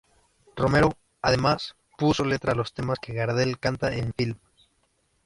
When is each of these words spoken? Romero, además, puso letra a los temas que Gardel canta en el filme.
Romero, 0.55 0.97
además, 1.21 1.75
puso 1.95 2.25
letra 2.25 2.53
a 2.53 2.55
los 2.55 2.73
temas 2.73 2.97
que 2.97 3.13
Gardel 3.13 3.59
canta 3.59 3.93
en 3.93 4.05
el 4.05 4.13
filme. 4.13 4.39